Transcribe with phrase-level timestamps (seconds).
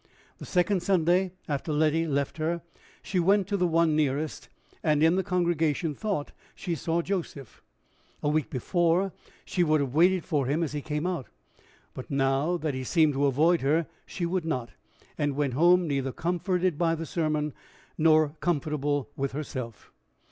[0.39, 2.63] The second Sunday after Letty left her,
[3.03, 4.49] she went to the one nearest,
[4.81, 7.61] and in the congregation thought she saw Joseph.
[8.23, 9.11] A week before,
[9.45, 11.27] she would have waited for him as he came out,
[11.93, 14.71] but, now that he seemed to avoid her, she would not,
[15.19, 17.53] and went home neither comforted by the sermon
[17.95, 19.91] nor comfortable with herself.